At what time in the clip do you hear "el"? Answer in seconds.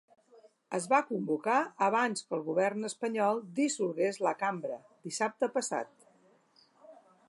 2.39-2.43